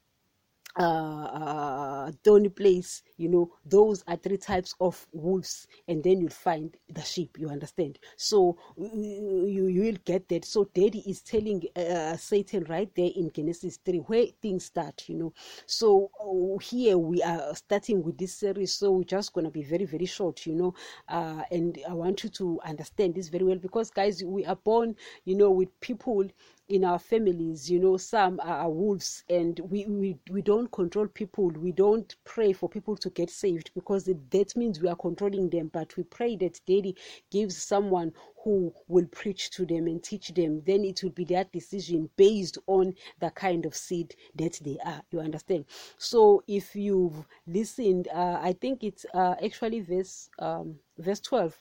uh, 0.78 2.12
uh, 2.24 2.50
place, 2.56 3.04
you 3.18 3.30
know, 3.30 3.52
those 3.66 4.04
are 4.08 4.16
three 4.16 4.38
types 4.38 4.76
of 4.80 5.06
wolves, 5.12 5.68
and 5.88 6.04
then 6.04 6.22
you'll 6.22 6.30
find 6.30 6.76
the 6.90 7.02
sheep. 7.02 7.38
You 7.40 7.50
understand? 7.50 8.00
So 8.16 8.58
you 8.78 9.68
you 9.68 9.82
will 9.82 9.98
get 10.06 10.28
that. 10.30 10.46
So 10.46 10.70
Daddy 10.74 11.04
is 11.10 11.22
telling 11.22 11.64
uh, 11.76 12.16
Satan 12.18 12.66
right 12.70 12.90
there 12.96 13.12
in 13.16 13.32
Genesis 13.32 13.78
three 13.84 14.00
where 14.00 14.28
things 14.42 14.66
start. 14.66 15.04
You 15.08 15.16
know, 15.16 15.34
so 15.66 16.12
uh, 16.20 16.58
here 16.60 16.98
we 16.98 17.22
are 17.24 17.56
starting 17.56 18.04
with 18.04 18.18
this 18.18 18.34
series. 18.34 18.74
So 18.74 18.92
we're 18.92 19.04
just 19.04 19.34
gonna 19.34 19.52
be 19.52 19.64
very 19.64 19.86
very 19.86 20.06
short. 20.06 20.46
You 20.46 20.56
know, 20.56 20.74
uh, 21.10 21.44
and 21.52 21.78
I 21.90 21.94
want 21.94 22.24
you 22.24 22.30
to 22.32 22.60
understand 22.66 23.16
this 23.16 23.30
very 23.30 23.44
well 23.44 23.58
because 23.58 23.90
guys, 23.90 24.24
we 24.24 24.46
are 24.46 24.56
born, 24.56 24.96
you 25.26 25.36
know, 25.36 25.52
with 25.52 25.70
people 25.82 26.26
in 26.70 26.84
our 26.84 27.00
families 27.00 27.70
you 27.70 27.80
know 27.80 27.98
some 27.98 28.40
are 28.44 28.70
wolves 28.70 29.24
and 29.30 29.60
we, 29.70 29.86
we 29.86 30.18
we 30.30 30.42
don't 30.42 30.72
control 30.72 31.08
people. 31.08 31.50
We 31.50 31.72
don't 31.72 32.16
pray 32.24 32.54
for 32.54 32.70
people 32.70 32.96
to 32.98 33.10
get 33.10 33.30
saved 33.30 33.72
because 33.74 34.06
that 34.06 34.56
means 34.56 34.80
we 34.80 34.88
are 34.90 34.96
controlling 34.96 35.50
them. 35.50 35.70
But 35.74 35.96
we 35.98 36.04
pray 36.04 36.36
that 36.38 36.60
daddy 36.68 36.96
gives 37.32 37.58
someone 37.58 38.14
who 38.44 38.74
will 38.88 39.08
preach 39.08 39.50
to 39.52 39.66
them 39.66 39.88
and 39.88 40.02
teach 40.04 40.30
them. 40.34 40.62
Then 40.66 40.86
it 40.86 41.04
will 41.04 41.12
be 41.12 41.26
their 41.26 41.44
decision 41.46 42.10
based 42.16 42.58
on 42.68 42.94
the 43.20 43.30
kind 43.32 43.66
of 43.66 43.76
seed 43.76 44.16
that 44.36 44.60
they 44.64 44.78
are. 44.86 45.02
You 45.12 45.20
understand? 45.20 45.66
So 45.98 46.44
if 46.48 46.76
you've 46.76 47.26
listened 47.46 48.08
uh, 48.14 48.40
i 48.42 48.54
think 48.54 48.84
it's 48.84 49.06
uh, 49.14 49.36
actually 49.44 49.82
verse 49.82 50.30
um, 50.40 50.76
verse 50.98 51.20
12 51.22 51.58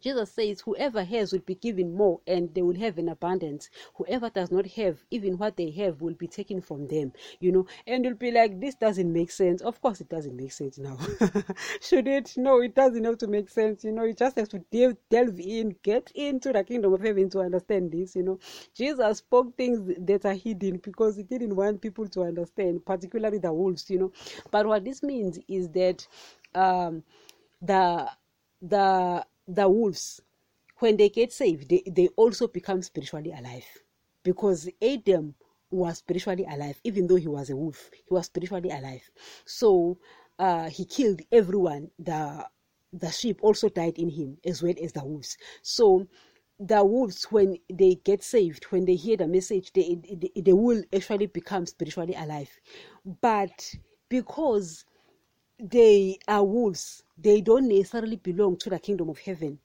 Jesus 0.00 0.32
says, 0.32 0.60
Whoever 0.60 1.04
has 1.04 1.32
will 1.32 1.40
be 1.40 1.54
given 1.54 1.94
more, 1.94 2.20
and 2.26 2.54
they 2.54 2.62
will 2.62 2.76
have 2.76 2.98
an 2.98 3.08
abundance. 3.08 3.70
Whoever 3.94 4.30
does 4.30 4.50
not 4.50 4.66
have, 4.68 5.04
even 5.10 5.38
what 5.38 5.56
they 5.56 5.70
have 5.70 6.00
will 6.00 6.14
be 6.14 6.26
taken 6.28 6.60
from 6.60 6.88
them. 6.88 7.12
You 7.40 7.52
know, 7.52 7.66
and 7.86 8.04
you'll 8.04 8.14
be 8.14 8.30
like, 8.30 8.60
This 8.60 8.74
doesn't 8.74 9.12
make 9.12 9.30
sense. 9.30 9.62
Of 9.62 9.80
course, 9.80 10.00
it 10.00 10.08
doesn't 10.08 10.36
make 10.36 10.52
sense 10.52 10.78
now. 10.78 10.98
Should 11.80 12.08
it? 12.08 12.34
No, 12.36 12.60
it 12.60 12.74
doesn't 12.74 13.04
have 13.04 13.18
to 13.18 13.26
make 13.26 13.48
sense. 13.48 13.84
You 13.84 13.92
know, 13.92 14.04
you 14.04 14.14
just 14.14 14.36
have 14.36 14.48
to 14.50 14.58
delve, 14.70 14.96
delve 15.10 15.40
in, 15.40 15.76
get 15.82 16.10
into 16.14 16.52
the 16.52 16.62
kingdom 16.64 16.92
of 16.92 17.00
heaven 17.00 17.30
to 17.30 17.40
understand 17.40 17.92
this. 17.92 18.14
You 18.16 18.22
know, 18.22 18.38
Jesus 18.74 19.18
spoke 19.18 19.56
things 19.56 19.94
that 19.98 20.26
are 20.26 20.34
hidden 20.34 20.78
because 20.78 21.16
he 21.16 21.22
didn't 21.22 21.56
want 21.56 21.80
people 21.80 22.08
to 22.08 22.22
understand, 22.22 22.84
particularly 22.84 23.38
the 23.38 23.52
wolves. 23.52 23.88
You 23.88 23.98
know, 23.98 24.12
but 24.50 24.66
what 24.66 24.84
this 24.84 25.02
means 25.02 25.38
is 25.48 25.68
that 25.70 26.06
um, 26.54 27.02
the 27.62 28.08
the 28.62 29.24
the 29.46 29.68
wolves 29.68 30.20
when 30.78 30.96
they 30.96 31.08
get 31.08 31.32
saved 31.32 31.68
they, 31.68 31.82
they 31.86 32.08
also 32.16 32.46
become 32.46 32.82
spiritually 32.82 33.32
alive. 33.32 33.66
Because 34.22 34.68
adam 34.82 35.34
was 35.70 35.98
spiritually 35.98 36.46
alive 36.50 36.80
even 36.84 37.06
though 37.06 37.16
he 37.16 37.28
was 37.28 37.50
a 37.50 37.56
wolf 37.56 37.90
he 37.92 38.12
was 38.14 38.26
spiritually 38.26 38.70
alive. 38.70 39.08
So 39.44 39.98
uh, 40.38 40.68
he 40.68 40.84
killed 40.84 41.22
everyone. 41.32 41.90
The 41.98 42.46
the 42.92 43.10
sheep 43.10 43.38
also 43.42 43.68
died 43.68 43.98
in 43.98 44.08
him 44.08 44.38
as 44.44 44.62
well 44.62 44.74
as 44.82 44.92
the 44.92 45.04
wolves. 45.04 45.36
So 45.62 46.06
the 46.58 46.82
wolves 46.84 47.24
when 47.24 47.58
they 47.70 47.96
get 47.96 48.22
saved 48.22 48.64
when 48.64 48.86
they 48.86 48.94
hear 48.94 49.16
the 49.18 49.28
message 49.28 49.72
they, 49.74 49.98
they, 50.02 50.40
they 50.40 50.52
will 50.52 50.82
actually 50.94 51.26
become 51.26 51.66
spiritually 51.66 52.14
alive. 52.14 52.50
But 53.20 53.74
because 54.08 54.84
they 55.58 56.18
are 56.28 56.44
wolves. 56.44 57.02
They 57.16 57.40
don't 57.40 57.68
necessarily 57.68 58.16
belong 58.16 58.56
to 58.58 58.70
the 58.70 58.78
kingdom 58.78 59.08
of 59.08 59.18
heaven. 59.18 59.58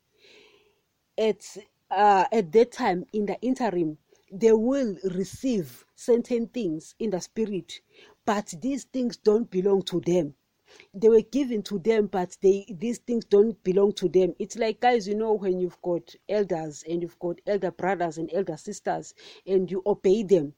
At 1.17 1.57
uh, 1.89 2.25
at 2.31 2.51
that 2.53 2.71
time 2.71 3.05
in 3.11 3.25
the 3.25 3.39
interim 3.41 3.97
they 4.31 4.53
will 4.53 4.95
receive 5.03 5.85
certain 5.93 6.47
things 6.47 6.95
in 6.99 7.09
the 7.09 7.19
spirit 7.19 7.81
but 8.25 8.53
these 8.61 8.85
things 8.85 9.17
don't 9.17 9.51
belong 9.51 9.81
to 9.83 9.99
them. 9.99 10.33
They 10.93 11.09
were 11.09 11.21
given 11.21 11.63
to 11.63 11.79
them 11.79 12.07
but 12.07 12.37
they 12.41 12.65
these 12.79 12.99
things 12.99 13.25
don't 13.25 13.61
belong 13.61 13.91
to 13.93 14.07
them. 14.07 14.33
It's 14.39 14.55
like 14.57 14.79
guys 14.79 15.05
you 15.07 15.15
know 15.15 15.33
when 15.33 15.59
you've 15.59 15.81
got 15.81 16.15
elders 16.29 16.83
and 16.89 17.01
you've 17.01 17.19
got 17.19 17.41
elder 17.45 17.71
brothers 17.71 18.17
and 18.17 18.29
elder 18.33 18.55
sisters 18.55 19.13
and 19.45 19.69
you 19.69 19.83
obey 19.85 20.23
them. 20.23 20.53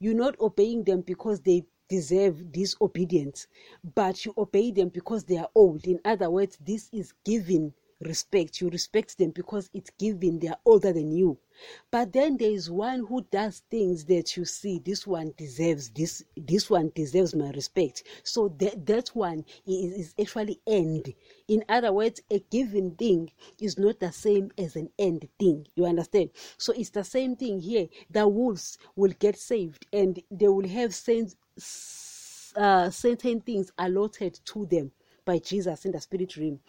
You're 0.00 0.14
not 0.14 0.38
obeying 0.40 0.82
them 0.84 1.02
because 1.02 1.40
they 1.40 1.64
deserve 1.96 2.36
disobedience 2.52 3.38
but 3.94 4.24
you 4.24 4.32
obey 4.38 4.70
them 4.70 4.88
because 4.88 5.24
they 5.24 5.36
are 5.36 5.50
old. 5.54 5.86
In 5.86 5.98
other 6.12 6.30
words 6.30 6.56
this 6.70 6.88
is 6.92 7.12
given 7.24 7.64
respect 8.02 8.60
you 8.60 8.68
respect 8.70 9.18
them 9.18 9.30
because 9.30 9.70
it's 9.72 9.90
given 9.98 10.38
they 10.38 10.48
are 10.48 10.58
older 10.64 10.92
than 10.92 11.12
you. 11.12 11.38
But 11.90 12.12
then 12.12 12.36
there 12.38 12.50
is 12.50 12.70
one 12.70 13.06
who 13.06 13.26
does 13.30 13.62
things 13.70 14.04
that 14.06 14.36
you 14.36 14.44
see 14.44 14.78
this 14.78 15.06
one 15.06 15.34
deserves 15.36 15.90
this 15.90 16.24
this 16.36 16.70
one 16.70 16.90
deserves 16.94 17.34
my 17.34 17.50
respect. 17.50 18.04
So 18.24 18.48
that 18.58 18.86
that 18.86 19.08
one 19.08 19.44
is, 19.66 19.92
is 19.94 20.14
actually 20.20 20.60
end. 20.66 21.12
In 21.48 21.64
other 21.68 21.92
words 21.92 22.20
a 22.30 22.40
given 22.50 22.92
thing 22.92 23.30
is 23.60 23.78
not 23.78 24.00
the 24.00 24.12
same 24.12 24.50
as 24.58 24.76
an 24.76 24.90
end 24.98 25.28
thing 25.38 25.66
you 25.74 25.84
understand? 25.86 26.30
So 26.58 26.72
it's 26.72 26.90
the 26.90 27.04
same 27.04 27.36
thing 27.36 27.60
here. 27.60 27.88
The 28.10 28.26
wolves 28.26 28.78
will 28.96 29.12
get 29.18 29.38
saved 29.38 29.86
and 29.92 30.20
they 30.30 30.48
will 30.48 30.68
have 30.68 30.94
sense 30.94 31.36
uh, 32.56 32.90
certain 32.90 33.40
things 33.40 33.70
allotted 33.78 34.38
to 34.46 34.66
them 34.66 34.90
by 35.24 35.38
Jesus 35.38 35.84
in 35.84 35.92
the 35.92 36.00
spirit 36.00 36.36
realm. 36.36 36.60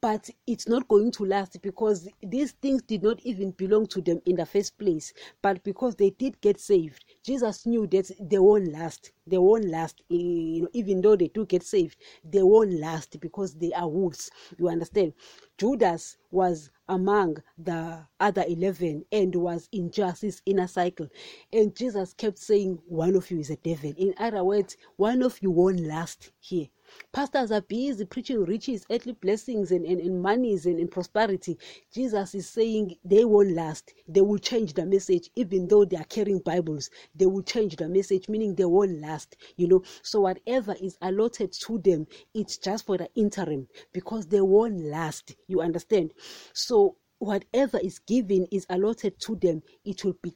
But 0.00 0.30
it's 0.46 0.68
not 0.68 0.88
going 0.88 1.10
to 1.12 1.24
last 1.24 1.60
because 1.60 2.08
these 2.22 2.52
things 2.52 2.82
did 2.82 3.02
not 3.02 3.20
even 3.24 3.50
belong 3.52 3.86
to 3.88 4.00
them 4.00 4.20
in 4.26 4.36
the 4.36 4.46
first 4.46 4.78
place. 4.78 5.12
But 5.42 5.62
because 5.64 5.96
they 5.96 6.10
did 6.10 6.40
get 6.40 6.60
saved, 6.60 7.04
Jesus 7.24 7.66
knew 7.66 7.86
that 7.88 8.10
they 8.20 8.38
won't 8.38 8.72
last. 8.72 9.12
They 9.26 9.38
won't 9.38 9.66
last. 9.66 10.02
Eh, 10.10 10.14
you 10.14 10.62
know, 10.62 10.68
even 10.72 11.00
though 11.00 11.16
they 11.16 11.28
do 11.28 11.44
get 11.46 11.62
saved, 11.62 11.96
they 12.24 12.42
won't 12.42 12.72
last 12.72 13.18
because 13.20 13.54
they 13.54 13.72
are 13.72 13.88
wolves. 13.88 14.30
You 14.56 14.68
understand? 14.68 15.14
Judas 15.58 16.16
was 16.30 16.70
among 16.88 17.38
the 17.58 18.06
other 18.20 18.44
11 18.48 19.04
and 19.12 19.34
was 19.34 19.68
in 19.72 19.90
Judas's 19.90 20.42
inner 20.46 20.66
cycle. 20.66 21.08
And 21.52 21.74
Jesus 21.74 22.14
kept 22.14 22.38
saying, 22.38 22.78
One 22.86 23.16
of 23.16 23.30
you 23.30 23.40
is 23.40 23.50
a 23.50 23.56
devil. 23.56 23.92
In 23.96 24.14
other 24.18 24.44
words, 24.44 24.76
one 24.96 25.22
of 25.22 25.42
you 25.42 25.50
won't 25.50 25.80
last 25.80 26.30
here. 26.40 26.68
Pastors 27.12 27.50
are 27.50 27.60
busy 27.60 28.04
preaching 28.04 28.44
riches, 28.44 28.84
earthly 28.90 29.12
blessings, 29.12 29.72
and, 29.72 29.84
and, 29.84 30.00
and 30.00 30.22
monies 30.22 30.66
and, 30.66 30.78
and 30.78 30.90
prosperity. 30.90 31.58
Jesus 31.92 32.34
is 32.34 32.48
saying 32.48 32.96
they 33.04 33.24
won't 33.24 33.52
last. 33.52 33.94
They 34.06 34.20
will 34.20 34.38
change 34.38 34.74
the 34.74 34.86
message, 34.86 35.30
even 35.36 35.68
though 35.68 35.84
they 35.84 35.96
are 35.96 36.04
carrying 36.04 36.40
Bibles. 36.40 36.90
They 37.14 37.26
will 37.26 37.42
change 37.42 37.76
the 37.76 37.88
message, 37.88 38.28
meaning 38.28 38.54
they 38.54 38.64
won't 38.64 39.00
last. 39.00 39.36
You 39.56 39.68
know, 39.68 39.82
so 40.02 40.20
whatever 40.20 40.74
is 40.80 40.96
allotted 41.02 41.52
to 41.52 41.78
them, 41.78 42.06
it's 42.34 42.58
just 42.58 42.86
for 42.86 42.96
the 42.96 43.08
interim 43.14 43.68
because 43.92 44.26
they 44.26 44.40
won't 44.40 44.80
last. 44.84 45.34
You 45.46 45.60
understand? 45.60 46.12
So 46.52 46.96
whatever 47.18 47.78
is 47.78 47.98
given 47.98 48.46
is 48.52 48.66
allotted 48.70 49.18
to 49.20 49.36
them, 49.36 49.62
it 49.84 50.04
will 50.04 50.16
be 50.22 50.34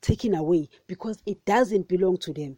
taken 0.00 0.34
away 0.34 0.68
because 0.86 1.22
it 1.26 1.44
doesn't 1.44 1.88
belong 1.88 2.16
to 2.18 2.32
them. 2.32 2.56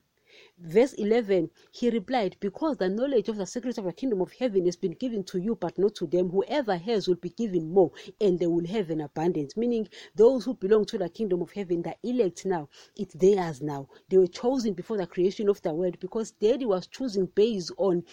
Verse 0.59 0.93
11, 0.93 1.51
he 1.73 1.91
replied, 1.91 2.37
Because 2.39 2.77
the 2.77 2.89
knowledge 2.89 3.29
of 3.29 3.37
the 3.37 3.47
secrets 3.47 3.79
of 3.79 3.85
the 3.85 3.93
kingdom 3.93 4.21
of 4.21 4.33
heaven 4.33 4.67
has 4.67 4.77
been 4.77 4.93
given 4.93 5.25
to 5.25 5.39
you, 5.39 5.57
but 5.57 5.77
not 5.79 5.95
to 5.97 6.07
them. 6.07 6.29
Whoever 6.31 6.77
has 6.77 7.09
will 7.09 7.17
be 7.17 7.31
given 7.31 7.73
more, 7.73 7.91
and 8.21 8.39
they 8.39 8.47
will 8.47 8.67
have 8.67 8.91
an 8.91 9.01
abundance. 9.01 9.57
Meaning, 9.57 9.89
those 10.15 10.45
who 10.45 10.55
belong 10.55 10.85
to 10.87 10.99
the 10.99 11.09
kingdom 11.09 11.43
of 11.43 11.51
heaven, 11.53 11.83
the 11.83 11.97
elect 12.05 12.47
now, 12.47 12.69
it's 12.97 13.15
theirs 13.15 13.61
now. 13.61 13.89
They 14.09 14.19
were 14.19 14.27
chosen 14.27 14.75
before 14.75 14.99
the 14.99 15.07
creation 15.07 15.49
of 15.49 15.61
the 15.63 15.73
world 15.75 15.99
because 15.99 16.31
daddy 16.33 16.67
was 16.67 16.87
choosing 16.87 17.27
based 17.27 17.73
on 17.77 18.05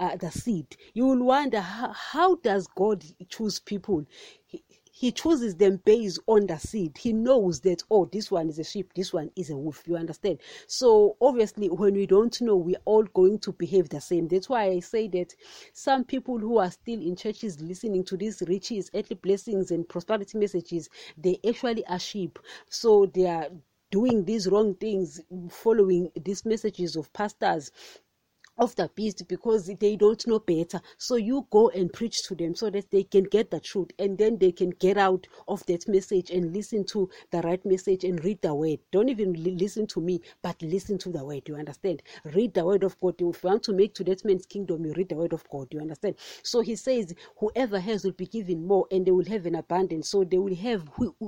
uh, 0.00 0.16
the 0.16 0.30
seed. 0.30 0.76
You 0.94 1.06
will 1.06 1.24
wonder, 1.24 1.60
how, 1.60 1.92
how 1.92 2.36
does 2.36 2.68
God 2.68 3.04
choose 3.28 3.58
people? 3.58 4.06
He, 4.98 5.12
chooses 5.12 5.54
them 5.54 5.80
based 5.84 6.18
on 6.26 6.46
the 6.46 6.58
seed. 6.58 6.98
He 6.98 7.12
knows 7.12 7.60
that, 7.60 7.84
oh, 7.88 8.06
this 8.06 8.30
one 8.32 8.48
is 8.48 8.58
a 8.58 8.64
sheep, 8.64 8.92
this 8.94 9.12
one 9.12 9.30
is 9.36 9.50
a 9.50 9.56
wolf. 9.56 9.84
You 9.86 9.96
understand? 9.96 10.38
So, 10.66 11.16
obviously, 11.20 11.68
when 11.68 11.94
we 11.94 12.04
don't 12.06 12.40
know, 12.40 12.56
we're 12.56 12.80
all 12.84 13.04
going 13.04 13.38
to 13.40 13.52
behave 13.52 13.88
the 13.88 14.00
same. 14.00 14.26
That's 14.26 14.48
why 14.48 14.64
I 14.64 14.80
say 14.80 15.06
that 15.08 15.34
some 15.72 16.04
people 16.04 16.38
who 16.38 16.58
are 16.58 16.70
still 16.70 17.00
in 17.00 17.14
churches 17.14 17.60
listening 17.60 18.04
to 18.06 18.16
these 18.16 18.42
riches, 18.48 18.90
earthly 18.92 19.16
blessings, 19.16 19.70
and 19.70 19.88
prosperity 19.88 20.36
messages, 20.36 20.88
they 21.16 21.38
actually 21.48 21.86
are 21.86 22.00
sheep. 22.00 22.38
So, 22.68 23.06
they 23.06 23.26
are 23.26 23.48
doing 23.90 24.24
these 24.24 24.48
wrong 24.48 24.74
things, 24.74 25.20
following 25.48 26.10
these 26.16 26.44
messages 26.44 26.96
of 26.96 27.12
pastors 27.12 27.70
of 28.58 28.74
the 28.76 28.90
beast 28.94 29.26
because 29.28 29.66
they 29.80 29.96
don't 29.96 30.26
know 30.26 30.38
better. 30.38 30.80
So 30.96 31.16
you 31.16 31.46
go 31.50 31.70
and 31.70 31.92
preach 31.92 32.22
to 32.24 32.34
them 32.34 32.54
so 32.54 32.70
that 32.70 32.90
they 32.90 33.04
can 33.04 33.24
get 33.24 33.50
the 33.50 33.60
truth 33.60 33.90
and 33.98 34.18
then 34.18 34.38
they 34.38 34.52
can 34.52 34.70
get 34.70 34.96
out 34.96 35.26
of 35.46 35.64
that 35.66 35.88
message 35.88 36.30
and 36.30 36.54
listen 36.54 36.84
to 36.86 37.08
the 37.30 37.40
right 37.42 37.64
message 37.64 38.04
and 38.04 38.22
read 38.24 38.42
the 38.42 38.54
word. 38.54 38.78
Don't 38.92 39.08
even 39.08 39.32
listen 39.34 39.86
to 39.88 40.00
me, 40.00 40.20
but 40.42 40.60
listen 40.62 40.98
to 40.98 41.10
the 41.10 41.24
word. 41.24 41.42
You 41.48 41.56
understand? 41.56 42.02
Read 42.24 42.54
the 42.54 42.64
word 42.64 42.84
of 42.84 42.98
God. 43.00 43.14
If 43.20 43.20
you 43.20 43.48
want 43.50 43.62
to 43.64 43.72
make 43.72 43.94
to 43.94 44.04
that 44.04 44.24
man's 44.24 44.46
kingdom, 44.46 44.84
you 44.84 44.92
read 44.94 45.08
the 45.08 45.16
word 45.16 45.32
of 45.32 45.48
God. 45.50 45.68
You 45.70 45.80
understand? 45.80 46.16
So 46.42 46.60
he 46.60 46.76
says, 46.76 47.14
Whoever 47.38 47.78
has 47.80 48.04
will 48.04 48.12
be 48.12 48.26
given 48.26 48.66
more 48.66 48.86
and 48.90 49.06
they 49.06 49.10
will 49.10 49.24
have 49.26 49.46
an 49.46 49.54
abundance. 49.56 50.08
So 50.08 50.24
they 50.24 50.38
will 50.38 50.54
have 50.56 50.84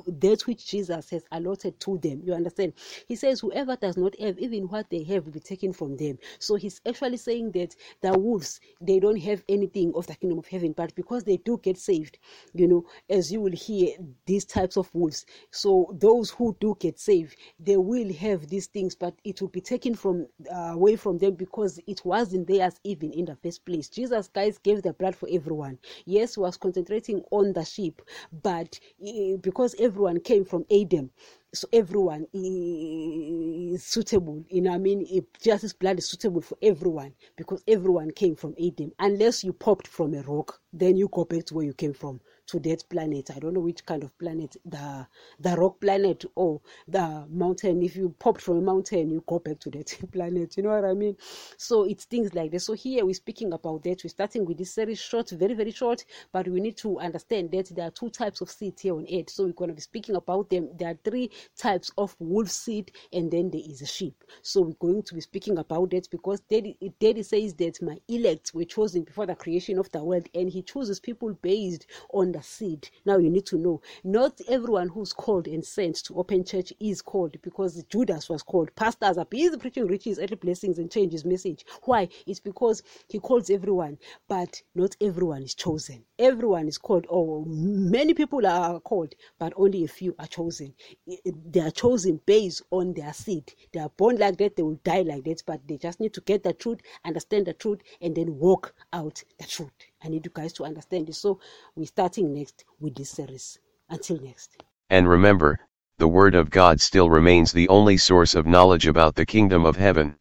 that 0.07 0.43
which 0.47 0.67
Jesus 0.67 1.11
has 1.11 1.25
allotted 1.33 1.79
to 1.81 1.99
them. 1.99 2.23
You 2.25 2.35
understand? 2.35 2.75
He 3.07 3.17
says, 3.17 3.41
Whoever 3.41 3.77
does 3.77 3.97
not 3.97 4.19
have, 4.21 4.39
even 4.39 4.65
what 4.65 4.91
they 4.91 5.03
have 5.05 5.25
will 5.25 5.33
be 5.33 5.41
taken 5.41 5.73
from 5.73 5.97
them. 5.97 6.19
So 6.39 6.57
he's 6.57 6.81
actually 6.87 7.17
saying 7.25 7.51
that 7.53 7.75
the 8.01 8.19
wolves 8.19 8.61
they 8.81 8.99
don't 8.99 9.21
have 9.21 9.43
anything 9.49 9.93
of 9.95 10.07
the 10.07 10.15
kingdom 10.15 10.39
of 10.39 10.47
heaven 10.47 10.73
but 10.73 10.95
because 10.95 11.25
they 11.25 11.37
do 11.39 11.59
get 11.63 11.77
saved 11.79 12.19
you 12.55 12.67
know 12.67 12.85
as 13.09 13.31
you 13.33 13.41
will 13.41 13.53
hear 13.53 13.95
these 14.27 14.45
types 14.45 14.77
of 14.77 14.93
wolves. 14.95 15.27
So 15.51 15.95
those 15.99 16.31
who 16.31 16.57
do 16.61 16.77
get 16.81 16.99
saved 16.99 17.37
they 17.59 17.77
will 17.77 18.13
have 18.15 18.49
these 18.49 18.67
things 18.67 18.95
but 18.95 19.15
it 19.25 19.41
will 19.41 19.49
be 19.49 19.61
taken 19.61 19.95
from 19.95 20.27
uh, 20.53 20.73
away 20.73 20.97
from 20.97 21.19
them 21.19 21.35
because 21.35 21.81
it 21.87 22.05
wasn't 22.05 22.47
theirs 22.47 22.75
even 22.85 23.13
in 23.13 23.25
the 23.27 23.37
first 23.37 23.65
place. 23.65 23.89
Jesus 23.89 24.29
guys 24.29 24.59
gave 24.59 24.83
the 24.83 24.93
blood 24.93 25.15
for 25.17 25.29
everyone. 25.31 25.79
Yes 26.05 26.37
was 26.37 26.57
concentrating 26.57 27.23
on 27.31 27.53
the 27.53 27.65
sheep 27.65 28.03
but 28.43 28.79
uh, 29.07 29.37
because 29.41 29.75
everyone 29.79 30.21
came 30.21 30.45
from 30.45 30.65
adam 30.71 31.11
so 31.53 31.67
everyone 31.73 32.27
is 32.33 33.83
suitable. 33.83 34.45
You 34.49 34.63
know, 34.63 34.73
I 34.73 34.79
mean, 34.79 35.07
Jesus' 35.43 35.73
blood 35.73 35.99
is 35.99 36.09
suitable 36.09 36.41
for 36.41 36.57
everyone 36.63 37.15
because 37.37 37.63
everyone 37.67 38.11
came 38.13 38.37
from 38.37 38.55
Adam. 38.65 38.93
Unless 38.99 39.45
you 39.45 39.53
popped 39.53 39.89
from 39.89 40.15
a 40.15 40.23
rock, 40.23 40.61
then 40.73 40.97
you 40.97 41.09
go 41.13 41.25
back 41.25 41.45
to 41.47 41.55
where 41.55 41.65
you 41.65 41.75
came 41.75 41.93
from 41.93 42.21
to 42.51 42.59
that 42.61 42.89
planet. 42.89 43.31
I 43.35 43.39
don't 43.39 43.55
know 43.55 43.61
which 43.61 43.85
kind 43.87 44.03
of 44.03 44.17
planet, 44.19 44.57
the 44.65 45.07
the 45.39 45.57
rock 45.57 45.81
planet 45.81 46.25
or 46.35 46.61
the 46.89 47.25
mountain. 47.31 47.83
If 47.83 47.97
you 47.97 48.15
popped 48.19 48.41
from 48.41 48.59
a 48.59 48.61
mountain, 48.61 49.11
you 49.11 49.23
go 49.27 49.39
back 49.39 49.61
to 49.61 49.71
that 49.71 49.97
planet. 50.13 50.57
You 50.57 50.65
know 50.65 50.71
what 50.71 50.85
I 50.85 50.95
mean? 50.95 51.17
So 51.57 51.85
it's 51.85 52.05
things 52.05 52.35
like 52.35 52.51
that. 52.53 52.61
So 52.61 52.73
here 52.73 53.05
we're 53.05 53.15
speaking 53.15 53.53
about 53.53 53.83
that. 53.85 54.03
We're 54.03 54.11
starting 54.11 54.45
with 54.45 54.59
this 54.59 54.75
very 54.75 54.95
short, 54.95 55.31
very 55.31 55.55
very 55.55 55.71
short, 55.71 56.05
but 56.33 56.49
we 56.49 56.61
need 56.61 56.77
to 56.79 56.99
understand 56.99 57.51
that 57.53 57.75
there 57.75 57.87
are 57.87 57.91
two 57.91 58.11
types 58.11 58.41
of 58.41 58.51
seed 58.51 58.79
here 58.81 58.95
on 58.95 59.07
earth. 59.13 59.31
So 59.31 59.45
we're 59.45 59.53
going 59.53 59.71
to 59.71 59.75
be 59.75 59.81
speaking 59.81 60.17
about 60.17 60.51
them. 60.51 60.69
There 60.77 60.91
are 60.91 60.99
three 61.05 61.31
types 61.57 61.91
of 61.97 62.17
wolf 62.19 62.51
seed, 62.51 62.93
and 63.13 63.31
then 63.31 63.51
there 63.51 63.63
is 63.65 63.83
a 63.83 63.87
sheep. 63.87 64.25
So 64.43 64.63
we're 64.63 64.75
going 64.75 65.03
to 65.05 65.15
be 65.15 65.21
speaking 65.21 65.59
about 65.59 65.91
that 65.91 66.09
because 66.11 66.41
Daddy, 66.41 66.77
Daddy 66.99 67.23
says 67.23 67.55
that 67.55 67.81
my 67.83 67.99
elect 68.09 68.53
were 68.55 68.65
chosen 68.65 69.03
before 69.03 69.27
the 69.27 69.35
creation 69.35 69.79
of 69.79 69.91
the 69.93 70.03
world, 70.03 70.29
and 70.35 70.49
He 70.51 70.63
chooses 70.63 71.01
people 71.01 71.33
based 71.35 71.87
on 72.13 72.33
the 72.33 72.40
seed. 72.43 72.89
Now 73.05 73.19
you 73.19 73.31
need 73.31 73.47
to 73.47 73.59
know 73.59 73.81
not 74.05 74.41
everyone 74.49 74.89
who's 74.89 75.13
called 75.13 75.47
and 75.47 75.65
sent 75.65 75.97
to 76.05 76.15
open 76.17 76.45
church 76.45 76.73
is 76.81 77.03
called 77.03 77.37
because 77.43 77.83
Judas 77.85 78.29
was 78.29 78.43
called. 78.43 78.75
Pastors 78.75 79.19
are 79.19 79.25
busy 79.25 79.57
preaching 79.57 79.87
riches, 79.87 80.19
earthly 80.19 80.37
blessings, 80.37 80.79
and 80.79 80.91
change 80.91 81.13
his 81.13 81.25
message. 81.25 81.65
Why? 81.85 82.09
It's 82.27 82.41
because 82.41 82.83
he 83.09 83.19
calls 83.19 83.51
everyone, 83.51 83.99
but 84.29 84.63
not 84.75 84.97
everyone 85.01 85.43
is 85.43 85.55
chosen. 85.55 86.05
Everyone 86.19 86.69
is 86.69 86.79
called, 86.79 87.07
or 87.09 87.45
many 87.47 88.15
people 88.15 88.47
are 88.47 88.81
called, 88.81 89.15
but 89.39 89.53
only 89.57 89.85
a 89.85 89.89
few 89.89 90.15
are 90.19 90.27
chosen. 90.27 90.75
They 91.07 91.61
are 91.61 91.71
chosen 91.71 92.21
based 92.27 92.63
on 92.71 92.95
their 92.95 93.13
seed. 93.13 93.53
They 93.73 93.81
are 93.81 93.91
born 93.97 94.17
like 94.17 94.37
that, 94.39 94.57
they 94.57 94.63
will 94.63 94.81
die 94.85 95.03
like 95.03 95.25
that, 95.25 95.43
but 95.47 95.67
they 95.67 95.77
just 95.79 96.01
need 96.01 96.15
to 96.15 96.21
get 96.21 96.43
the 96.43 96.53
truth, 96.53 96.81
understand 97.05 97.47
the 97.47 97.55
truth, 97.55 97.81
and 98.01 98.15
then 98.15 98.39
walk 98.39 98.75
out 98.93 99.23
the 99.39 99.47
truth. 99.47 99.71
I 100.03 100.09
need 100.09 100.25
you 100.25 100.33
guys 100.33 100.53
to 100.55 100.65
understand 100.65 101.07
this. 101.07 101.19
So 101.19 101.41
we're 101.75 101.87
starting 101.87 102.33
next 102.35 102.65
with 102.81 102.95
this 102.95 103.11
series. 103.11 103.59
Until 103.89 104.21
next. 104.21 104.63
And 104.89 105.09
remember, 105.09 105.59
the 105.99 106.09
Word 106.09 106.35
of 106.35 106.49
God 106.49 106.81
still 106.81 107.11
remains 107.11 107.53
the 107.53 107.69
only 107.69 107.97
source 107.97 108.35
of 108.35 108.47
knowledge 108.47 108.87
about 108.87 109.15
the 109.15 109.27
kingdom 109.27 109.67
of 109.67 109.77
heaven. 109.77 110.17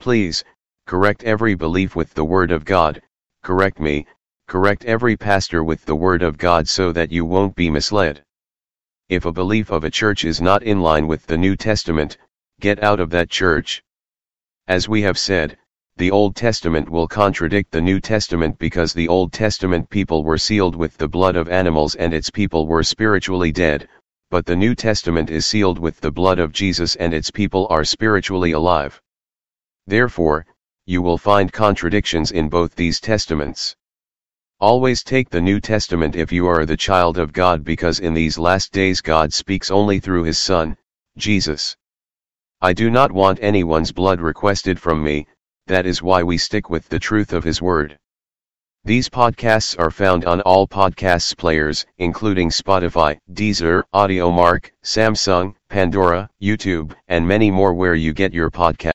Please, 0.00 0.44
correct 0.86 1.22
every 1.22 1.54
belief 1.54 1.94
with 1.94 2.12
the 2.12 2.24
Word 2.24 2.50
of 2.50 2.64
God, 2.64 3.00
correct 3.42 3.80
me, 3.80 4.06
correct 4.48 4.84
every 4.84 5.16
pastor 5.16 5.62
with 5.62 5.84
the 5.84 5.94
Word 5.94 6.22
of 6.22 6.36
God 6.36 6.68
so 6.68 6.92
that 6.92 7.12
you 7.12 7.24
won't 7.24 7.54
be 7.54 7.70
misled. 7.70 8.24
If 9.08 9.24
a 9.24 9.32
belief 9.32 9.70
of 9.70 9.84
a 9.84 9.90
church 9.90 10.24
is 10.24 10.40
not 10.40 10.62
in 10.62 10.80
line 10.80 11.06
with 11.06 11.26
the 11.26 11.38
New 11.38 11.56
Testament, 11.56 12.18
get 12.60 12.82
out 12.82 13.00
of 13.00 13.10
that 13.10 13.30
church. 13.30 13.82
As 14.66 14.88
we 14.88 15.02
have 15.02 15.18
said, 15.18 15.56
the 15.96 16.10
Old 16.10 16.34
Testament 16.34 16.88
will 16.88 17.06
contradict 17.06 17.70
the 17.70 17.80
New 17.80 18.00
Testament 18.00 18.58
because 18.58 18.94
the 18.94 19.08
Old 19.08 19.32
Testament 19.32 19.90
people 19.90 20.24
were 20.24 20.38
sealed 20.38 20.74
with 20.74 20.96
the 20.96 21.06
blood 21.06 21.36
of 21.36 21.48
animals 21.48 21.94
and 21.96 22.14
its 22.14 22.30
people 22.30 22.66
were 22.66 22.82
spiritually 22.82 23.52
dead, 23.52 23.88
but 24.30 24.46
the 24.46 24.56
New 24.56 24.74
Testament 24.74 25.28
is 25.28 25.44
sealed 25.44 25.78
with 25.78 26.00
the 26.00 26.10
blood 26.10 26.38
of 26.38 26.52
Jesus 26.52 26.96
and 26.96 27.12
its 27.12 27.30
people 27.30 27.66
are 27.68 27.84
spiritually 27.84 28.52
alive. 28.52 28.98
Therefore, 29.86 30.46
you 30.86 31.02
will 31.02 31.18
find 31.18 31.52
contradictions 31.52 32.32
in 32.32 32.48
both 32.48 32.74
these 32.74 32.98
testaments. 32.98 33.76
Always 34.60 35.02
take 35.02 35.28
the 35.28 35.40
New 35.40 35.60
Testament 35.60 36.16
if 36.16 36.32
you 36.32 36.46
are 36.46 36.64
the 36.64 36.76
child 36.76 37.18
of 37.18 37.34
God 37.34 37.64
because 37.64 38.00
in 38.00 38.14
these 38.14 38.38
last 38.38 38.72
days 38.72 39.02
God 39.02 39.32
speaks 39.32 39.70
only 39.70 40.00
through 40.00 40.24
his 40.24 40.38
Son, 40.38 40.76
Jesus. 41.18 41.76
I 42.62 42.72
do 42.72 42.88
not 42.90 43.12
want 43.12 43.38
anyone's 43.42 43.92
blood 43.92 44.20
requested 44.20 44.80
from 44.80 45.04
me, 45.04 45.26
that 45.66 45.86
is 45.86 46.02
why 46.02 46.22
we 46.22 46.38
stick 46.38 46.70
with 46.70 46.88
the 46.88 46.98
truth 46.98 47.32
of 47.32 47.44
His 47.44 47.60
Word. 47.60 47.98
These 48.84 49.08
podcasts 49.08 49.78
are 49.78 49.90
found 49.90 50.24
on 50.24 50.40
all 50.40 50.66
podcasts 50.66 51.36
players, 51.36 51.86
including 51.98 52.50
Spotify, 52.50 53.18
Deezer, 53.32 53.84
Audiomack, 53.94 54.70
Samsung, 54.82 55.54
Pandora, 55.68 56.28
YouTube, 56.42 56.92
and 57.06 57.26
many 57.26 57.50
more 57.50 57.74
where 57.74 57.94
you 57.94 58.12
get 58.12 58.32
your 58.32 58.50
podcast. 58.50 58.92